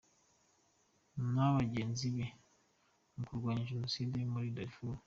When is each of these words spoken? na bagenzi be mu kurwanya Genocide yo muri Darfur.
na 1.33 1.45
bagenzi 1.55 2.07
be 2.15 2.25
mu 3.15 3.23
kurwanya 3.27 3.67
Genocide 3.69 4.15
yo 4.19 4.27
muri 4.33 4.49
Darfur. 4.57 4.97